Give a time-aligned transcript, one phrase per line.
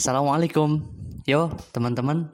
[0.00, 0.80] Assalamualaikum.
[1.28, 2.32] Yo, teman-teman.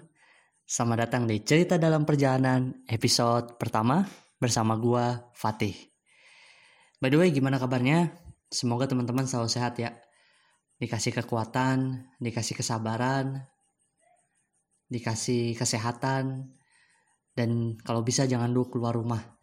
[0.71, 4.07] Selamat datang di Cerita dalam Perjalanan episode pertama
[4.39, 5.75] bersama gua Fatih.
[7.03, 8.15] By the way, gimana kabarnya?
[8.55, 9.99] Semoga teman-teman selalu sehat ya.
[10.79, 13.51] Dikasih kekuatan, dikasih kesabaran,
[14.87, 16.55] dikasih kesehatan,
[17.35, 19.43] dan kalau bisa jangan dulu keluar rumah.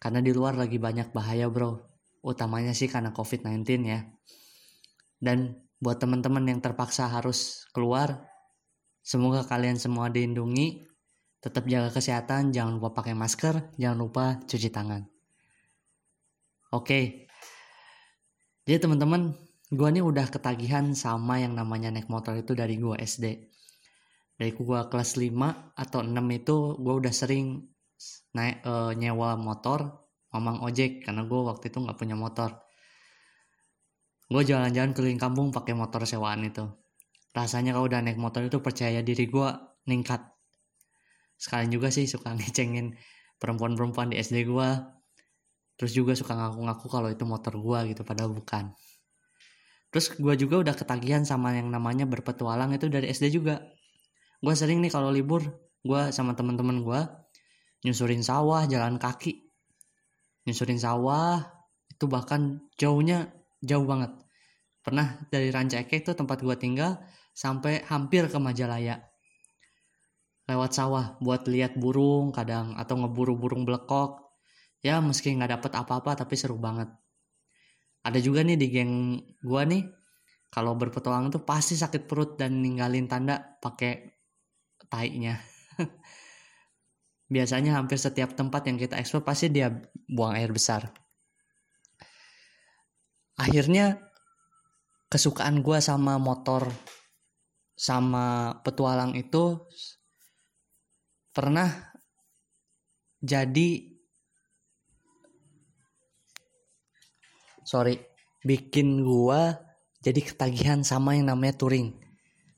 [0.00, 1.84] Karena di luar lagi banyak bahaya bro.
[2.24, 4.08] Utamanya sih karena COVID-19 ya.
[5.20, 8.24] Dan buat teman-teman yang terpaksa harus keluar,
[9.04, 10.88] semoga kalian semua dilindungi.
[11.36, 15.04] Tetap jaga kesehatan, jangan lupa pakai masker, jangan lupa cuci tangan.
[16.74, 17.28] Oke.
[18.66, 19.30] Jadi teman-teman,
[19.70, 23.46] gua nih udah ketagihan sama yang namanya naik motor itu dari gua SD.
[24.34, 27.62] Dari gua kelas 5 atau 6 itu gua udah sering
[28.34, 32.65] naik e, nyewa motor mamang ojek karena gua waktu itu nggak punya motor
[34.26, 36.66] gue jalan-jalan keliling kampung pakai motor sewaan itu.
[37.30, 39.48] Rasanya kalau udah naik motor itu percaya diri gue
[39.86, 40.24] ningkat.
[41.36, 42.96] Sekalian juga sih suka ngecengin
[43.36, 44.68] perempuan-perempuan di SD gue
[45.76, 48.72] terus juga suka ngaku-ngaku kalau itu motor gue gitu padahal bukan.
[49.92, 53.60] Terus gue juga udah ketagihan sama yang namanya berpetualang itu dari SD juga.
[54.40, 55.44] Gue sering nih kalau libur
[55.84, 57.00] gue sama temen-temen gue
[57.84, 59.52] nyusurin sawah jalan kaki.
[60.48, 61.44] Nyusurin sawah
[61.92, 63.35] itu bahkan jauhnya
[63.66, 64.14] jauh banget.
[64.80, 67.02] Pernah dari Rancaikek itu tempat gua tinggal
[67.34, 69.02] sampai hampir ke Majalaya.
[70.46, 74.22] Lewat sawah buat lihat burung kadang atau ngeburu burung belekok.
[74.80, 76.86] Ya meski nggak dapet apa-apa tapi seru banget.
[78.06, 79.82] Ada juga nih di geng gua nih
[80.56, 84.16] kalau berpetualang tuh pasti sakit perut dan ninggalin tanda pakai
[84.86, 85.36] tainya
[87.34, 89.68] biasanya hampir setiap tempat yang kita ekspor pasti dia
[90.06, 90.88] buang air besar
[93.36, 94.00] akhirnya
[95.06, 96.68] kesukaan gue sama motor
[97.76, 99.60] sama petualang itu
[101.36, 101.68] pernah
[103.20, 103.68] jadi
[107.60, 108.00] sorry
[108.40, 109.40] bikin gue
[110.00, 111.98] jadi ketagihan sama yang namanya touring.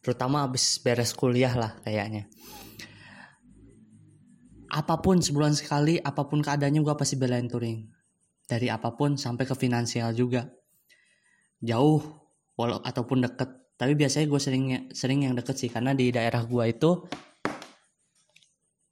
[0.04, 2.28] Terutama abis beres kuliah lah kayaknya.
[4.68, 7.88] Apa pun sebulan sekali apa pun keadaannya gue pasti belain touring.
[8.44, 10.44] Dari apa pun sampai ke finansial juga
[11.62, 12.02] jauh
[12.58, 13.50] walau ataupun deket.
[13.78, 16.90] Tapi biasanya gue sering sering yang deket sih karena di daerah gue itu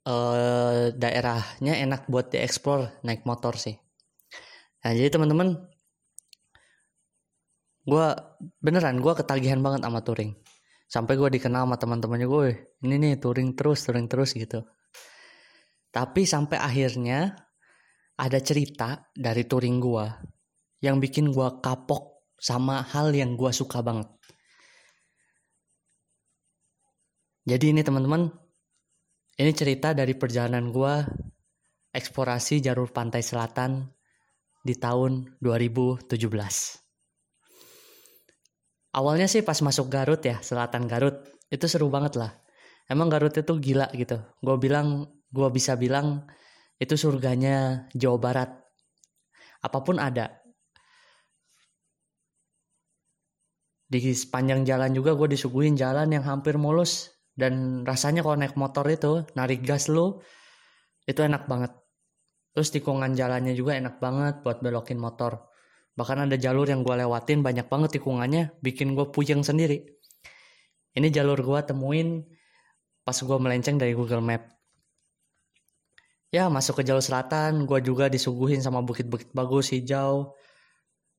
[0.07, 3.75] eh, daerahnya enak buat dieksplor naik motor sih.
[4.83, 5.59] Nah jadi teman-teman
[7.87, 8.07] gue
[8.63, 10.31] beneran gue ketagihan banget sama touring.
[10.87, 12.45] Sampai gue dikenal sama teman-temannya gue
[12.87, 14.63] ini nih touring terus touring terus gitu.
[15.91, 17.47] Tapi sampai akhirnya
[18.17, 20.09] ada cerita dari touring gua
[20.81, 24.07] yang bikin gua kapok sama hal yang gua suka banget.
[27.47, 28.29] Jadi ini teman-teman,
[29.41, 31.01] ini cerita dari perjalanan gua
[31.91, 33.89] eksplorasi jalur pantai selatan
[34.61, 36.11] di tahun 2017.
[38.97, 41.21] Awalnya sih pas masuk Garut ya, selatan Garut,
[41.53, 42.33] itu seru banget lah.
[42.87, 44.19] Emang Garut itu gila gitu.
[44.39, 46.23] Gue bilang gue bisa bilang
[46.79, 48.49] itu surganya Jawa Barat.
[49.61, 50.39] Apa pun ada.
[53.87, 57.15] Di sepanjang jalan juga gue disuguhin jalan yang hampir mulus.
[57.37, 60.19] Dan rasanya kalau naik motor itu, narik gas lu,
[61.05, 61.71] itu enak banget.
[62.51, 65.45] Terus tikungan jalannya juga enak banget buat belokin motor.
[65.93, 69.85] Bahkan ada jalur yang gue lewatin banyak banget tikungannya, bikin gue puyeng sendiri.
[70.97, 72.25] Ini jalur gue temuin
[73.07, 74.57] pas gue melenceng dari Google Map
[76.27, 80.35] ya masuk ke jalur selatan gue juga disuguhin sama bukit-bukit bagus hijau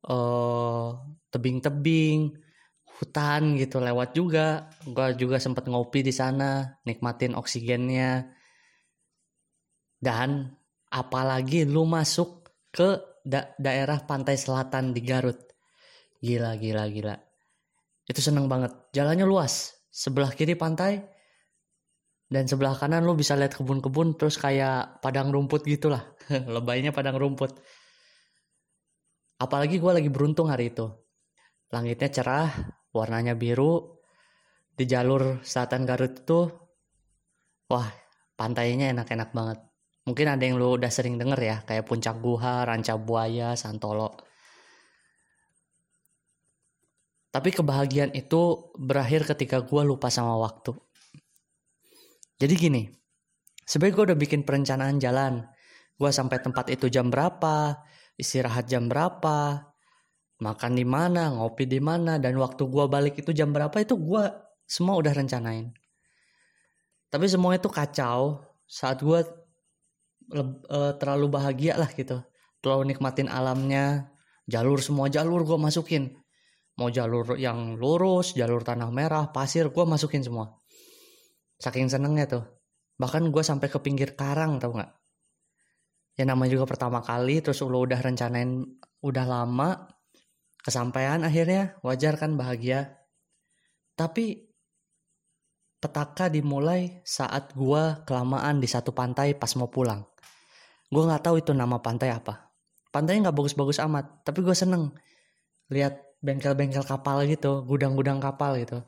[0.05, 0.89] uh,
[1.33, 2.37] tebing-tebing
[2.99, 4.69] hutan gitu lewat juga.
[4.83, 8.27] Gue juga sempat ngopi di sana nikmatin oksigennya.
[9.99, 10.51] Dan
[10.91, 15.39] apalagi lu masuk ke da daerah pantai selatan di Garut.
[16.19, 17.15] Gila gila gila.
[18.11, 18.75] Itu seneng banget.
[18.95, 19.79] Jalannya luas.
[19.89, 21.03] Sebelah kiri pantai
[22.29, 26.05] dan sebelah kanan lo bisa lihat kebun-kebun terus kayak padang rumput gitulah.
[26.55, 27.57] Lebaynya padang rumput.
[29.39, 30.87] Apalagi gue lagi beruntung hari itu.
[31.73, 33.99] Langitnya cerah warnanya biru
[34.79, 36.41] di jalur selatan Garut itu
[37.69, 37.89] wah
[38.39, 39.59] pantainya enak-enak banget.
[40.09, 44.17] Mungkin ada yang lo udah sering denger ya kayak Puncak Guha, Ranca Buaya, Santolo.
[47.29, 50.73] Tapi kebahagiaan itu berakhir ketika gue lupa sama waktu.
[52.41, 52.83] Jadi gini,
[53.69, 55.45] sebenarnya gue udah bikin perencanaan jalan.
[55.99, 57.85] Gue sampai tempat itu jam berapa,
[58.17, 59.61] istirahat jam berapa,
[60.39, 64.23] makan di mana, ngopi di mana, dan waktu gue balik itu jam berapa itu gue
[64.65, 65.75] semua udah rencanain.
[67.09, 69.21] Tapi semua itu kacau saat gue
[70.37, 72.21] uh, terlalu bahagia lah gitu.
[72.61, 74.13] Terlalu nikmatin alamnya
[74.45, 76.15] jalur semua jalur gue masukin.
[76.79, 80.53] Mau jalur yang lurus jalur tanah merah pasir gue masukin semua.
[81.59, 82.45] Saking senengnya tuh.
[83.01, 84.93] Bahkan gue sampai ke pinggir karang tau nggak?
[86.19, 88.63] Ya nama juga pertama kali terus lo udah rencanain
[89.07, 89.87] udah lama
[90.63, 92.99] kesampaian akhirnya wajar kan bahagia.
[93.99, 94.47] Tapi
[95.79, 100.03] petaka dimulai saat gue kelamaan di satu pantai pas mau pulang.
[100.91, 102.51] Gue nggak tahu itu nama pantai apa.
[102.91, 104.91] Pantainya nggak bagus-bagus amat tapi gue seneng
[105.71, 108.83] lihat bengkel-bengkel kapal gitu gudang-gudang kapal gitu.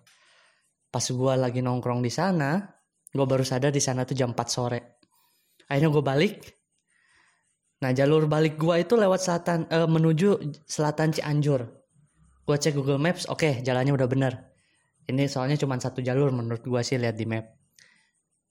[0.91, 2.67] Pas gue lagi nongkrong di sana
[3.11, 4.81] gue baru sadar di sana tuh jam 4 sore.
[5.71, 6.35] Akhirnya gue balik
[7.81, 11.65] nah jalur balik gue itu lewat selatan uh, menuju selatan Cianjur
[12.45, 14.33] gue cek Google Maps oke okay, jalannya udah bener
[15.09, 17.49] ini soalnya cuma satu jalur menurut gue sih lihat di map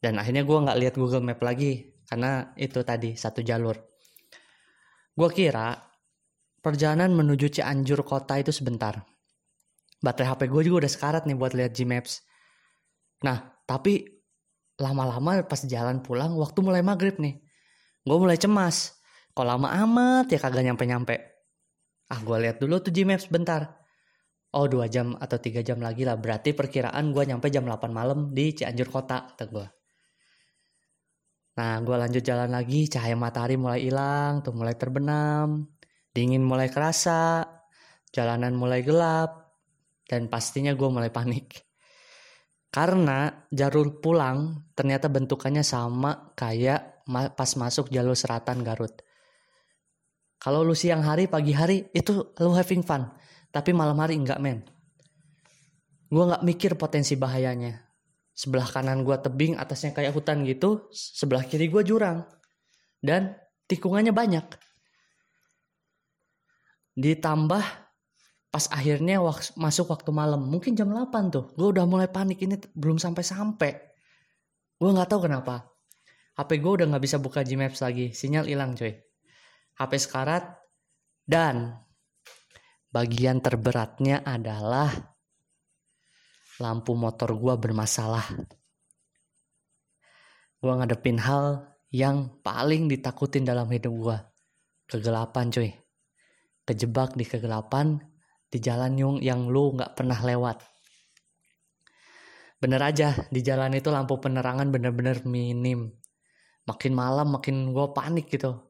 [0.01, 3.75] dan akhirnya gue nggak lihat Google Map lagi karena itu tadi satu jalur
[5.19, 5.75] Gue kira
[6.63, 9.03] perjalanan menuju Cianjur kota itu sebentar.
[9.99, 12.23] Baterai HP gue juga udah sekarat nih buat lihat Gmaps.
[13.27, 14.07] Nah, tapi
[14.79, 17.35] lama-lama pas jalan pulang waktu mulai maghrib nih.
[18.07, 18.95] Gue mulai cemas.
[19.33, 21.15] Kok lama amat ya kagak nyampe-nyampe.
[22.09, 23.79] Ah gue lihat dulu tuh Gmaps bentar.
[24.49, 26.17] Oh dua jam atau tiga jam lagi lah.
[26.17, 29.29] Berarti perkiraan gue nyampe jam 8 malam di Cianjur kota.
[29.29, 29.67] Kata gue.
[31.59, 35.67] Nah, gue lanjut jalan lagi, cahaya matahari mulai hilang, tuh mulai terbenam,
[36.15, 37.43] dingin mulai kerasa,
[38.15, 39.59] jalanan mulai gelap,
[40.07, 41.67] dan pastinya gue mulai panik.
[42.71, 48.95] Karena jalur pulang ternyata bentukannya sama kayak pas masuk jalur selatan Garut.
[50.39, 53.11] Kalau lu siang hari, pagi hari, itu lu having fun.
[53.51, 54.63] Tapi malam hari enggak men.
[56.07, 57.75] Gue gak mikir potensi bahayanya.
[58.31, 62.23] Sebelah kanan gue tebing atasnya kayak hutan gitu sebelah kiri gue jurang.
[63.03, 63.35] Dan
[63.67, 64.47] tikungannya banyak.
[66.95, 67.65] Ditambah
[68.49, 72.55] pas akhirnya wak masuk waktu malam mungkin jam 8 tuh gue udah mulai panik ini
[72.73, 73.71] belum sampai-sampai.
[74.79, 75.67] Gue nggak tahu kenapa.
[76.39, 79.08] HP gue udah nggak bisa buka Gmaps lagi sinyal hilang coy
[79.79, 80.43] HP sekarat
[81.23, 81.79] dan
[82.91, 84.91] bagian terberatnya adalah
[86.59, 88.27] lampu motor gue bermasalah.
[90.59, 91.63] Gue ngadepin hal
[91.95, 94.17] yang paling ditakutin dalam hidup gue.
[94.91, 95.71] Kegelapan cuy.
[96.67, 98.03] Kejebak di kegelapan
[98.51, 100.59] di jalan yung yang lu gak pernah lewat.
[102.59, 105.95] Bener aja, di jalan itu lampu penerangan bener-bener minim.
[106.67, 108.68] Makin malam makin gue panik gitu.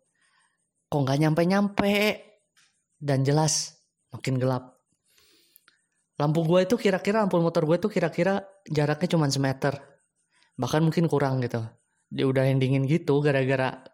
[0.90, 1.94] Kok gak nyampe-nyampe?
[2.98, 3.78] Dan jelas
[4.10, 4.76] makin gelap.
[6.20, 9.78] Lampu gue itu kira-kira lampu motor gue itu kira-kira jaraknya cuma semeter.
[10.58, 11.62] Bahkan mungkin kurang gitu.
[12.10, 13.86] Dia udah yang dingin gitu gara-gara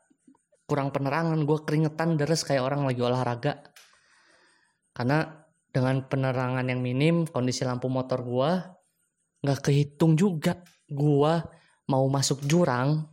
[0.65, 1.43] kurang penerangan.
[1.45, 3.61] Gue keringetan deres kayak orang lagi olahraga.
[4.95, 5.45] Karena
[5.75, 8.51] dengan penerangan yang minim kondisi lampu motor gue
[9.43, 11.33] nggak kehitung juga gue
[11.91, 13.03] mau masuk jurang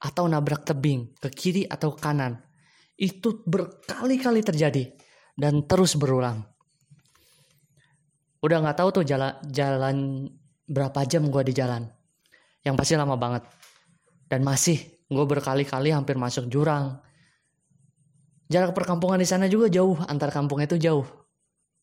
[0.00, 2.40] atau nabrak tebing ke kiri atau ke kanan
[2.96, 4.92] itu berkali-kali terjadi
[5.36, 6.44] dan terus berulang.
[8.42, 10.26] Udah nggak tahu tuh jalan jalan
[10.66, 11.86] berapa jam gue di jalan.
[12.62, 13.42] Yang pasti lama banget.
[14.26, 16.98] Dan masih gue berkali-kali hampir masuk jurang.
[18.50, 21.06] Jarak perkampungan di sana juga jauh antar kampungnya itu jauh.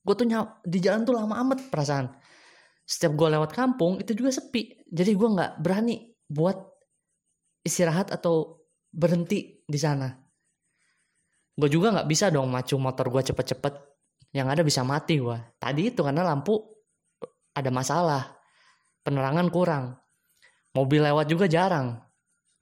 [0.04, 0.28] Gue tuh
[0.68, 2.12] di jalan tuh lama amat perasaan.
[2.86, 4.84] Setiap gue lewat kampung itu juga sepi.
[4.90, 6.58] Jadi gue nggak berani buat
[7.66, 10.29] istirahat atau berhenti di sana
[11.60, 13.90] gue juga nggak bisa dong macu motor gue cepet-cepet.
[14.30, 15.42] Yang ada bisa mati gua.
[15.58, 16.62] Tadi itu karena lampu
[17.58, 18.38] ada masalah.
[19.02, 19.98] Penerangan kurang.
[20.78, 21.98] Mobil lewat juga jarang.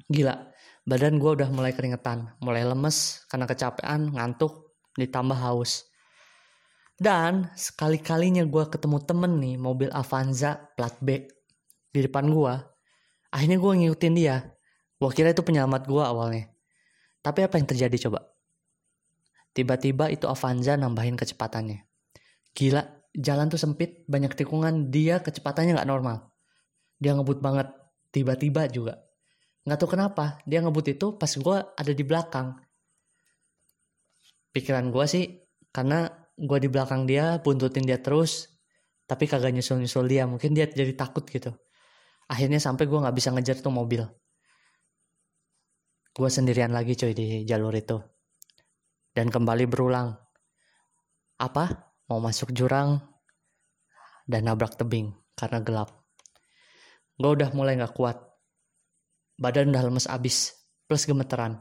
[0.07, 0.47] Gila
[0.87, 2.39] badan gua udah mulai keringetan.
[2.39, 5.91] Mulai lemes karena kecapean ngantuk ditambah haus.
[6.95, 11.27] Dan sekali-kalinya gua ketemu temen nih mobil Avanza plat B
[11.91, 12.63] di depan gua.
[13.27, 14.55] Akhirnya gua ngikutin dia.
[14.95, 16.47] Gua kira itu penyelamat gua awalnya.
[17.19, 18.36] Tapi apa yang terjadi coba
[19.57, 21.81] Tiba-tiba itu Avanza nambahin kecepatannya.
[22.53, 26.29] Gila, jalan tuh sempit, banyak tikungan, dia kecepatannya nggak normal.
[27.01, 27.73] Dia ngebut banget,
[28.13, 29.01] tiba-tiba juga.
[29.65, 32.53] Nggak tahu kenapa, dia ngebut itu pas gue ada di belakang.
[34.53, 35.25] Pikiran gue sih,
[35.73, 36.05] karena
[36.37, 38.61] gue di belakang dia, buntutin dia terus,
[39.09, 40.29] tapi kagak nyusul-nyusul dia.
[40.29, 41.49] Mungkin dia jadi takut gitu.
[42.29, 44.05] Akhirnya sampai gue nggak bisa ngejar tuh mobil.
[46.13, 48.16] Gue sendirian lagi coy di jalur itu
[49.17, 50.13] dan kembali berulang.
[51.41, 51.89] Apa?
[52.05, 53.01] Mau masuk jurang
[54.29, 55.89] dan nabrak tebing karena gelap.
[57.17, 58.21] gue udah mulai gak kuat
[59.41, 60.53] badan udah lemes abis
[60.85, 61.57] plus gemeteran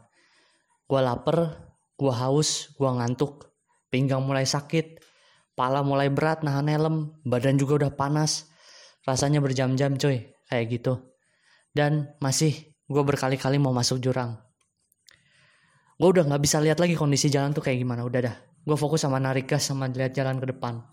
[0.85, 3.57] gue lapar gue haus gue ngantuk
[3.89, 5.01] pinggang mulai sakit
[5.57, 8.53] pala mulai berat nahan helm badan juga udah panas
[9.09, 11.01] rasanya berjam-jam coy kayak gitu
[11.73, 14.37] dan masih gue berkali-kali mau masuk jurang
[15.97, 18.05] gue udah nggak bisa lihat lagi kondisi jalan tuh kayak gimana.
[18.05, 18.37] Udah dah.
[18.67, 20.85] Gue fokus sama narik gas sama lihat jalan ke depan.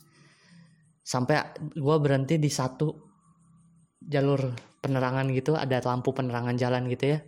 [1.03, 2.87] Sampai gue berhenti di satu
[3.99, 7.19] jalur penerangan gitu ada lampu penerangan jalan gitu ya.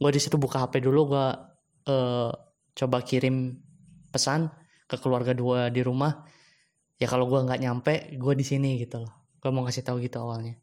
[0.00, 1.26] Gue di situ buka hp dulu gue
[1.92, 2.32] uh,
[2.74, 3.60] coba kirim
[4.08, 4.48] pesan
[4.88, 6.24] ke keluarga dua di rumah.
[6.96, 9.12] Ya kalau gue nggak nyampe gue di sini gitu loh.
[9.44, 10.56] Gue mau kasih tahu gitu awalnya.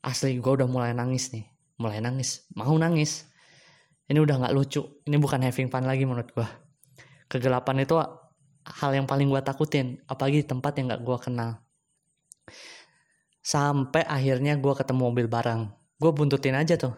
[0.00, 1.44] Asli gue udah mulai nangis nih.
[1.76, 2.48] Mulai nangis.
[2.56, 3.28] Mau nangis
[4.08, 4.82] ini udah nggak lucu.
[5.04, 6.48] Ini bukan having fun lagi menurut gue
[7.28, 7.94] kegelapan itu
[8.64, 11.50] hal yang paling gue takutin apalagi di tempat yang nggak gue kenal.
[13.44, 15.72] Sampai akhirnya gue ketemu mobil barang.
[16.00, 16.96] Gue buntutin aja tuh.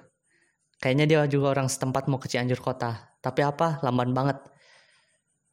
[0.80, 3.12] Kayaknya dia juga orang setempat mau ke Cianjur kota.
[3.20, 3.78] Tapi apa?
[3.84, 4.40] Lamban banget.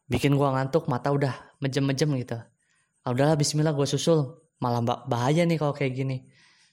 [0.08, 2.40] Bikin gue ngantuk mata udah mejem-mejem gitu.
[3.04, 4.40] Ah, udahlah Bismillah gue susul.
[4.64, 6.26] Malah bahaya nih kalau kayak gini.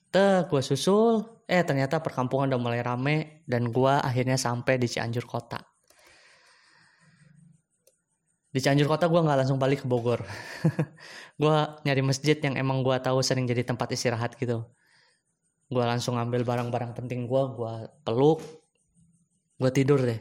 [0.09, 5.29] Tuh, gue susul, eh ternyata perkampungan udah mulai rame dan gue akhirnya sampai di Cianjur
[5.29, 5.61] kota.
[8.55, 10.23] Di Cianjur kota gue nggak langsung balik ke Bogor.
[11.43, 14.65] gue nyari masjid yang emang gue tahu sering jadi tempat istirahat gitu.
[15.69, 17.75] Gue langsung ambil barang-barang penting gue, gue
[18.07, 18.41] peluk,
[19.59, 20.21] gue tidur deh.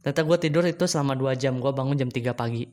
[0.00, 2.66] Ternyata gue tidur itu selama 2 jam, gue bangun jam 3 pagi.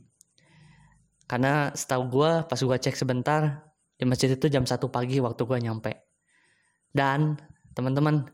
[1.30, 3.68] Karena setahu gue pas gue cek sebentar,
[4.00, 6.10] di masjid itu jam 1 pagi waktu gue nyampe
[6.94, 7.38] dan
[7.74, 8.26] teman-teman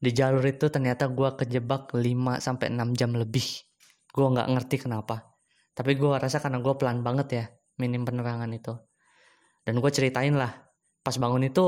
[0.00, 2.04] di jalur itu ternyata gue kejebak 5
[2.40, 3.44] sampai 6 jam lebih.
[4.12, 5.34] Gue nggak ngerti kenapa.
[5.74, 7.44] Tapi gue rasa karena gue pelan banget ya
[7.80, 8.76] minim penerangan itu.
[9.64, 10.52] Dan gue ceritain lah
[11.00, 11.64] pas bangun itu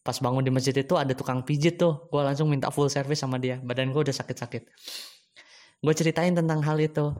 [0.00, 2.08] pas bangun di masjid itu ada tukang pijit tuh.
[2.08, 3.60] Gue langsung minta full service sama dia.
[3.60, 4.62] Badan gue udah sakit-sakit.
[5.84, 7.12] Gue ceritain tentang hal itu.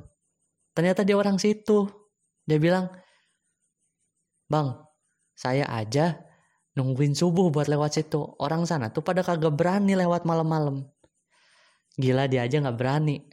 [0.73, 1.87] Ternyata dia orang situ.
[2.47, 2.89] Dia bilang,
[4.47, 4.87] Bang,
[5.35, 6.26] saya aja
[6.77, 8.21] nungguin subuh buat lewat situ.
[8.37, 10.85] Orang sana tuh pada kagak berani lewat malam-malam.
[11.97, 13.25] Gila dia aja nggak berani.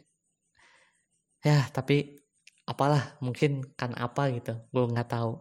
[1.44, 2.24] Ya tapi
[2.64, 4.56] apalah mungkin kan apa gitu.
[4.72, 5.36] Gue nggak tahu.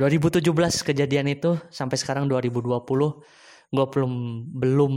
[0.00, 0.42] 2017
[0.82, 2.82] kejadian itu sampai sekarang 2020
[3.70, 4.12] gue belum
[4.50, 4.92] belum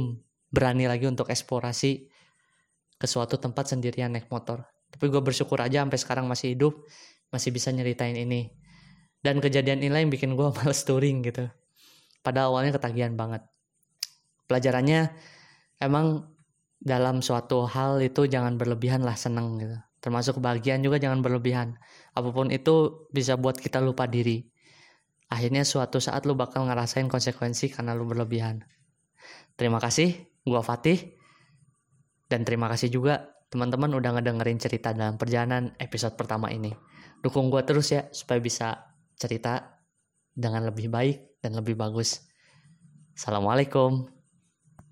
[0.50, 2.10] berani lagi untuk eksplorasi
[2.98, 4.64] ke suatu tempat sendirian naik motor.
[4.88, 6.74] Tapi gue bersyukur aja sampai sekarang masih hidup,
[7.30, 8.67] masih bisa nyeritain ini
[9.26, 11.50] dan kejadian inilah yang bikin gue males touring gitu.
[12.22, 13.46] Pada awalnya ketagihan banget.
[14.48, 15.12] Pelajarannya
[15.82, 16.38] emang
[16.78, 19.78] dalam suatu hal itu jangan berlebihan lah seneng gitu.
[19.98, 21.76] Termasuk kebahagiaan juga jangan berlebihan.
[22.14, 24.46] Apa pun itu bisa buat kita lupa diri.
[25.28, 28.64] Akhirnya suatu saat lu bakal ngerasain konsekuensi karena lu berlebihan.
[29.60, 30.16] Terima kasih
[30.48, 31.18] gua Fatih.
[32.28, 36.72] Dan terima kasih juga teman-teman udah ngedengerin cerita dalam perjalanan episode pertama ini.
[37.20, 38.87] Dukung gua terus ya supaya bisa
[39.18, 39.82] cerita
[40.32, 42.22] dengan lebih baik dan lebih bagus.
[43.18, 44.17] Assalamualaikum.